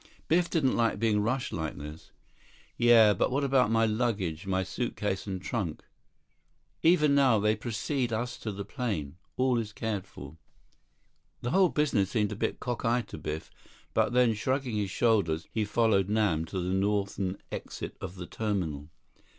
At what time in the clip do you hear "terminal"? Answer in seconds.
18.25-18.89